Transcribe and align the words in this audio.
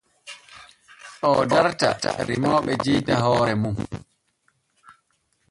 Oo 1.27 1.41
darta 1.51 1.89
remooɓe 2.27 2.73
jewta 2.83 3.15
hoore 3.23 3.53
mum. 3.61 3.77